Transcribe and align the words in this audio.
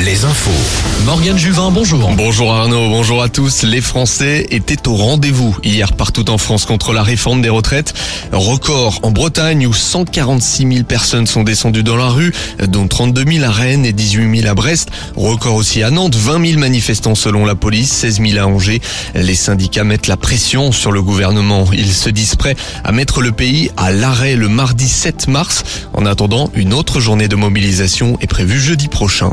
Les 0.00 0.26
infos. 0.26 0.50
Morgane 1.06 1.38
Juvin, 1.38 1.70
bonjour. 1.70 2.10
Bonjour 2.14 2.52
Arnaud, 2.52 2.90
bonjour 2.90 3.22
à 3.22 3.30
tous. 3.30 3.62
Les 3.62 3.80
Français 3.80 4.46
étaient 4.50 4.86
au 4.86 4.94
rendez-vous 4.94 5.56
hier 5.64 5.94
partout 5.94 6.28
en 6.28 6.36
France 6.36 6.66
contre 6.66 6.92
la 6.92 7.02
réforme 7.02 7.40
des 7.40 7.48
retraites. 7.48 7.94
Record 8.30 8.98
en 9.02 9.10
Bretagne 9.10 9.66
où 9.66 9.72
146 9.72 10.70
000 10.70 10.84
personnes 10.84 11.26
sont 11.26 11.44
descendues 11.44 11.82
dans 11.82 11.96
la 11.96 12.08
rue, 12.08 12.34
dont 12.66 12.88
32 12.88 13.24
000 13.24 13.44
à 13.46 13.50
Rennes 13.50 13.86
et 13.86 13.94
18 13.94 14.40
000 14.40 14.50
à 14.50 14.54
Brest. 14.54 14.90
Record 15.16 15.54
aussi 15.54 15.82
à 15.82 15.90
Nantes, 15.90 16.14
20 16.14 16.46
000 16.46 16.60
manifestants 16.60 17.14
selon 17.14 17.46
la 17.46 17.54
police, 17.54 17.90
16 17.90 18.20
000 18.20 18.38
à 18.38 18.46
Angers. 18.46 18.82
Les 19.14 19.34
syndicats 19.34 19.84
mettent 19.84 20.08
la 20.08 20.18
pression 20.18 20.72
sur 20.72 20.92
le 20.92 21.00
gouvernement. 21.00 21.64
Ils 21.72 21.94
se 21.94 22.10
disent 22.10 22.36
prêts 22.36 22.56
à 22.84 22.92
mettre 22.92 23.22
le 23.22 23.32
pays 23.32 23.70
à 23.78 23.92
l'arrêt 23.92 24.36
le 24.36 24.48
mardi 24.48 24.86
7 24.86 25.26
mars. 25.26 25.64
En 25.94 26.04
attendant, 26.04 26.50
une 26.52 26.74
autre 26.74 27.00
journée 27.00 27.28
de 27.28 27.36
mobilisation 27.36 28.18
est 28.20 28.26
prévue 28.26 28.60
jeudi 28.60 28.88
prochain. 28.88 29.32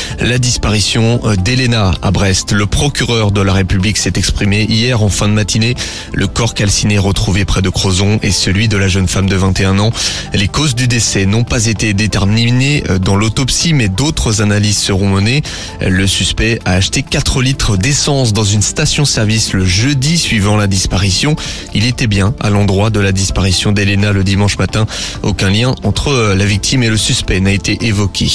La 0.23 0.37
disparition 0.37 1.19
euh, 1.23 1.35
d'Elena 1.35 1.93
à 2.03 2.11
Brest. 2.11 2.51
Le 2.51 2.67
procureur 2.67 3.31
de 3.31 3.41
la 3.41 3.53
République 3.53 3.97
s'est 3.97 4.13
exprimé 4.17 4.65
hier 4.69 5.01
en 5.01 5.09
fin 5.09 5.27
de 5.27 5.33
matinée. 5.33 5.73
Le 6.13 6.27
corps 6.27 6.53
calciné 6.53 6.99
retrouvé 6.99 7.43
près 7.43 7.63
de 7.63 7.69
Crozon 7.69 8.19
est 8.21 8.29
celui 8.31 8.67
de 8.67 8.77
la 8.77 8.87
jeune 8.87 9.07
femme 9.07 9.27
de 9.27 9.35
21 9.35 9.79
ans. 9.79 9.91
Les 10.33 10.47
causes 10.47 10.75
du 10.75 10.87
décès 10.87 11.25
n'ont 11.25 11.43
pas 11.43 11.65
été 11.65 11.95
déterminées 11.95 12.83
euh, 12.91 12.99
dans 12.99 13.15
l'autopsie, 13.15 13.73
mais 13.73 13.89
d'autres 13.89 14.43
analyses 14.43 14.77
seront 14.77 15.09
menées. 15.09 15.41
Le 15.81 16.05
suspect 16.05 16.59
a 16.65 16.73
acheté 16.73 17.01
4 17.01 17.41
litres 17.41 17.75
d'essence 17.75 18.31
dans 18.31 18.43
une 18.43 18.61
station-service 18.61 19.53
le 19.53 19.65
jeudi 19.65 20.19
suivant 20.19 20.55
la 20.55 20.67
disparition. 20.67 21.35
Il 21.73 21.85
était 21.85 22.07
bien 22.07 22.35
à 22.39 22.51
l'endroit 22.51 22.91
de 22.91 22.99
la 22.99 23.11
disparition 23.11 23.71
d'Elena 23.71 24.11
le 24.11 24.23
dimanche 24.23 24.59
matin. 24.59 24.85
Aucun 25.23 25.49
lien 25.49 25.73
entre 25.81 26.09
euh, 26.09 26.35
la 26.35 26.45
victime 26.45 26.83
et 26.83 26.89
le 26.89 26.97
suspect 26.97 27.39
n'a 27.39 27.53
été 27.53 27.85
évoqué. 27.87 28.27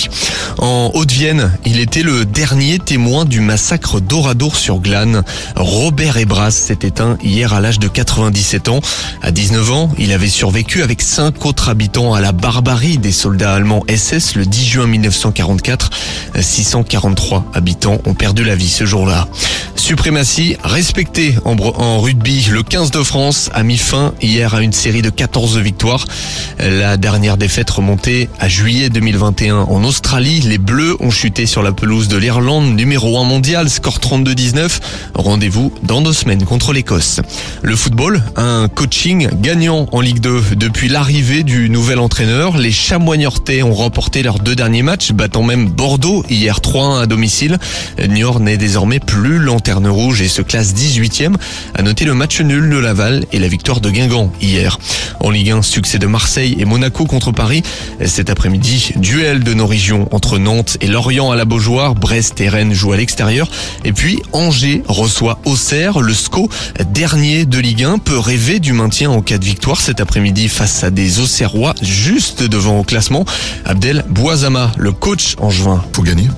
En 0.59 0.91
Haute-Vienne, 0.93 1.53
était 1.80 2.02
le 2.02 2.24
dernier 2.24 2.78
témoin 2.78 3.24
du 3.24 3.41
massacre 3.41 4.00
d'Oradour 4.00 4.56
sur 4.56 4.78
Glane. 4.78 5.24
Robert 5.56 6.16
Ebras 6.16 6.52
s'est 6.52 6.78
éteint 6.82 7.19
hier 7.22 7.52
à 7.52 7.60
l'âge 7.60 7.78
de 7.78 7.88
97 7.88 8.69
ans. 8.69 8.80
À 9.22 9.30
19 9.30 9.70
ans, 9.72 9.91
il 9.98 10.12
avait 10.12 10.28
survécu 10.28 10.82
avec 10.82 11.02
cinq 11.02 11.44
autres 11.44 11.69
habitants 11.69 12.14
à 12.14 12.20
la 12.20 12.32
barbarie 12.32 12.98
des 12.98 13.12
soldats 13.12 13.54
allemands 13.54 13.84
SS 13.88 14.36
le 14.36 14.47
10 14.47 14.64
juin 14.64 14.86
1944. 14.86 15.91
643 16.41 17.50
habitants 17.52 17.98
ont 18.06 18.14
perdu 18.14 18.44
la 18.44 18.54
vie 18.54 18.69
ce 18.69 18.86
jour-là. 18.86 19.28
Suprématie 19.87 20.56
respectée 20.65 21.37
en, 21.45 22.01
rugby. 22.01 22.48
Le 22.51 22.65
15 22.65 22.91
de 22.91 23.05
France 23.05 23.51
a 23.55 23.62
mis 23.62 23.79
fin 23.79 24.15
hier 24.20 24.53
à 24.53 24.61
une 24.61 24.73
série 24.73 25.01
de 25.01 25.11
14 25.11 25.59
victoires. 25.59 26.05
La 26.59 26.97
dernière 26.97 27.37
défaite 27.37 27.70
remontée 27.70 28.28
à 28.41 28.48
juillet 28.48 28.89
2021 28.89 29.59
en 29.59 29.84
Australie. 29.84 30.41
Les 30.41 30.59
Bleus 30.59 30.97
ont 30.98 31.12
chuté 31.12 31.47
sur 31.47 31.62
la 31.62 31.70
pelouse 31.70 32.09
de 32.09 32.17
l'Irlande, 32.17 32.75
numéro 32.75 33.17
1 33.17 33.23
mondial, 33.23 33.70
score 33.70 33.98
32-19. 33.98 34.81
Rendez-vous 35.15 35.73
dans 35.84 36.03
deux 36.03 36.12
semaines 36.12 36.45
contre 36.45 36.73
l'Écosse. 36.73 37.21
Le 37.62 37.77
football, 37.77 38.25
un 38.34 38.67
coaching 38.67 39.28
gagnant 39.34 39.87
en 39.93 40.00
Ligue 40.00 40.19
2 40.19 40.56
depuis 40.56 40.89
l'arrivée 40.89 41.45
du 41.45 41.71
nouvel 41.71 42.00
entraîneur. 42.00 42.56
Les 42.56 42.73
Chamois 42.73 43.19
Niortais 43.19 43.62
ont 43.62 43.75
remporté 43.75 44.25
leurs 44.25 44.41
deux 44.41 44.56
derniers 44.56 44.83
matchs, 44.83 45.12
battant 45.12 45.45
même 45.45 45.69
Bordeaux 45.69 46.25
hier 46.28 46.59
3-1 46.59 47.03
à 47.03 47.06
domicile. 47.06 47.59
Niort 48.09 48.41
n'est 48.41 48.56
désormais 48.56 48.98
plus 48.98 49.39
rouge 49.84 50.22
et 50.22 50.28
se 50.28 50.42
classe 50.42 50.74
18e. 50.74 51.34
À 51.74 51.82
noter 51.82 52.05
le 52.05 52.14
match 52.14 52.41
nul 52.41 52.70
de 52.70 52.77
Laval 52.77 53.24
et 53.32 53.38
la 53.38 53.48
victoire 53.48 53.80
de 53.80 53.91
Guingamp 53.91 54.32
hier. 54.41 54.78
En 55.20 55.30
Ligue 55.30 55.50
1, 55.50 55.62
succès 55.62 55.98
de 55.98 56.06
Marseille 56.06 56.56
et 56.58 56.64
Monaco 56.64 57.05
contre 57.05 57.32
Paris. 57.32 57.62
Cet 58.04 58.30
après-midi, 58.30 58.92
duel 58.97 59.44
de 59.44 59.54
nos 59.54 59.66
régions 59.66 60.08
entre 60.12 60.38
Nantes 60.38 60.77
et 60.80 60.86
Lorient 60.86 61.30
à 61.30 61.36
la 61.36 61.44
Beaujoire. 61.44 61.94
Brest 61.94 62.41
et 62.41 62.48
Rennes 62.48 62.72
jouent 62.72 62.92
à 62.92 62.97
l'extérieur. 62.97 63.50
Et 63.84 63.92
puis 63.92 64.20
Angers 64.32 64.82
reçoit 64.88 65.41
Auxerre. 65.44 66.00
Le 66.00 66.15
SCO, 66.15 66.48
dernier 66.91 67.44
de 67.44 67.59
Ligue 67.59 67.84
1, 67.84 67.98
peut 67.98 68.19
rêver 68.19 68.60
du 68.60 68.72
maintien 68.72 69.10
en 69.10 69.22
cas 69.22 69.38
de 69.38 69.44
victoire 69.44 69.81
cet 69.81 70.00
après-midi 70.00 70.48
face 70.48 70.84
à 70.84 70.91
des 70.91 71.20
Auxerrois 71.20 71.75
juste 71.82 72.42
devant 72.42 72.78
au 72.78 72.84
classement. 72.84 73.25
Abdel 73.65 74.04
Boisama, 74.09 74.72
le 74.76 74.92
coach 74.92 75.34
en 75.38 75.50
juin. 75.50 75.84
Faut 75.92 76.03
gagner. 76.03 76.28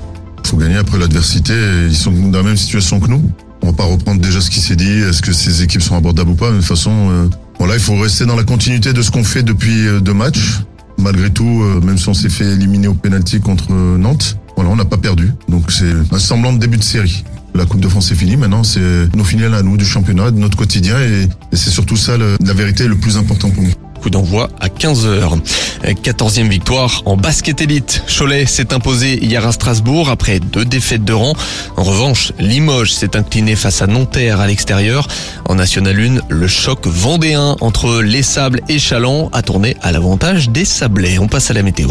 Faut 0.48 0.56
gagner 0.56 0.76
après 0.76 0.98
l'adversité. 0.98 1.52
Ils 1.88 1.94
sont 1.94 2.10
dans 2.10 2.38
la 2.38 2.42
même 2.42 2.56
situation 2.56 3.00
que 3.00 3.08
nous. 3.08 3.22
On 3.60 3.66
va 3.66 3.72
pas 3.74 3.84
reprendre 3.84 4.18
déjà 4.18 4.40
ce 4.40 4.48
qui 4.48 4.60
s'est 4.60 4.76
dit. 4.76 4.90
Est-ce 4.90 5.20
que 5.20 5.34
ces 5.34 5.62
équipes 5.62 5.82
sont 5.82 5.94
abordables 5.94 6.30
ou 6.30 6.36
pas? 6.36 6.50
De 6.50 6.56
toute 6.56 6.64
façon, 6.64 7.10
euh, 7.10 7.28
voilà, 7.58 7.74
il 7.74 7.80
faut 7.80 7.96
rester 7.96 8.24
dans 8.24 8.34
la 8.34 8.44
continuité 8.44 8.94
de 8.94 9.02
ce 9.02 9.10
qu'on 9.10 9.24
fait 9.24 9.42
depuis 9.42 9.86
euh, 9.86 10.00
deux 10.00 10.14
matchs. 10.14 10.60
Malgré 10.96 11.28
tout, 11.28 11.44
euh, 11.44 11.82
même 11.82 11.98
si 11.98 12.08
on 12.08 12.14
s'est 12.14 12.30
fait 12.30 12.46
éliminer 12.46 12.88
au 12.88 12.94
pénalty 12.94 13.40
contre 13.40 13.70
Nantes, 13.72 14.38
voilà, 14.56 14.70
on 14.70 14.76
n'a 14.76 14.86
pas 14.86 14.96
perdu. 14.96 15.34
Donc 15.50 15.70
c'est 15.70 15.92
un 16.12 16.18
semblant 16.18 16.54
de 16.54 16.58
début 16.58 16.78
de 16.78 16.82
série. 16.82 17.24
La 17.54 17.66
Coupe 17.66 17.80
de 17.80 17.88
France 17.88 18.10
est 18.10 18.14
finie. 18.14 18.38
Maintenant, 18.38 18.64
c'est 18.64 18.80
nos 19.14 19.24
finales 19.24 19.52
à 19.52 19.62
nous 19.62 19.76
du 19.76 19.84
championnat, 19.84 20.30
de 20.30 20.38
notre 20.38 20.56
quotidien, 20.56 20.98
et, 20.98 21.28
c'est 21.52 21.70
surtout 21.70 21.96
ça 21.96 22.16
la 22.16 22.52
vérité 22.54 22.88
le 22.88 22.96
plus 22.96 23.18
important 23.18 23.50
pour 23.50 23.64
nous. 23.64 23.74
D'envoi 24.10 24.48
à 24.60 24.68
15h. 24.68 25.38
14e 25.84 26.48
victoire 26.48 27.02
en 27.04 27.16
basket 27.16 27.60
élite. 27.60 28.02
Cholet 28.06 28.46
s'est 28.46 28.72
imposé 28.72 29.22
hier 29.24 29.46
à 29.46 29.52
Strasbourg 29.52 30.08
après 30.08 30.40
deux 30.40 30.64
défaites 30.64 31.04
de 31.04 31.12
rang. 31.12 31.34
En 31.76 31.82
revanche, 31.82 32.32
Limoges 32.38 32.92
s'est 32.92 33.16
incliné 33.16 33.56
face 33.56 33.82
à 33.82 33.86
Nanterre 33.86 34.40
à 34.40 34.46
l'extérieur. 34.46 35.08
En 35.44 35.56
National 35.56 35.98
1, 35.98 36.20
le 36.28 36.46
choc 36.46 36.86
vendéen 36.86 37.56
entre 37.60 38.00
Les 38.02 38.22
Sables 38.22 38.60
et 38.68 38.78
Chaland 38.78 39.28
a 39.32 39.42
tourné 39.42 39.76
à 39.82 39.92
l'avantage 39.92 40.50
des 40.50 40.64
Sablés. 40.64 41.18
On 41.18 41.28
passe 41.28 41.50
à 41.50 41.54
la 41.54 41.62
météo. 41.62 41.90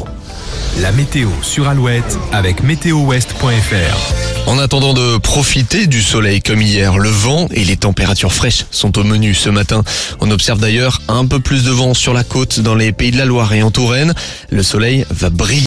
La 0.82 0.92
météo 0.92 1.30
sur 1.42 1.68
Alouette 1.68 2.18
avec 2.32 2.64
météowest.fr. 2.64 4.37
En 4.48 4.60
attendant 4.60 4.94
de 4.94 5.18
profiter 5.18 5.88
du 5.88 6.02
soleil 6.02 6.42
comme 6.42 6.62
hier, 6.62 6.98
le 6.98 7.10
vent 7.10 7.50
et 7.52 7.66
les 7.66 7.76
températures 7.76 8.32
fraîches 8.32 8.66
sont 8.72 8.98
au 8.98 9.04
menu 9.04 9.34
ce 9.34 9.50
matin. 9.50 9.84
On 10.22 10.32
observe 10.32 10.62
d'ailleurs 10.62 11.02
un 11.10 11.26
peu 11.26 11.42
plus 11.42 11.66
de 11.66 11.72
vent 11.72 11.94
sur 11.94 12.14
la 12.14 12.24
côte 12.24 12.62
dans 12.62 12.74
les 12.74 12.94
pays 12.94 13.12
de 13.12 13.18
la 13.18 13.26
Loire 13.26 13.52
et 13.52 13.62
en 13.62 13.72
Touraine. 13.72 14.14
Le 14.50 14.64
soleil 14.64 15.06
va 15.10 15.30
briller. 15.30 15.66